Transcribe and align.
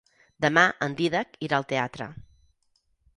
Demà 0.45 0.61
en 0.85 0.95
Dídac 1.01 1.37
irà 1.49 1.59
al 1.59 1.67
teatre. 1.73 2.09